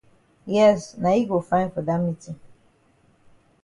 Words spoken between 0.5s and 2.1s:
Yes na yi go fine for dat